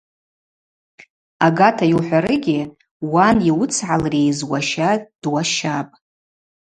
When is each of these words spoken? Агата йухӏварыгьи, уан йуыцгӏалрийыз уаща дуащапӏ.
Агата 1.47 1.85
йухӏварыгьи, 1.91 2.59
уан 3.11 3.37
йуыцгӏалрийыз 3.47 4.39
уаща 4.49 4.89
дуащапӏ. 5.21 5.93